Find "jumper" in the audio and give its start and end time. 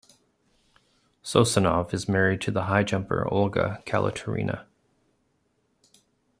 2.83-3.27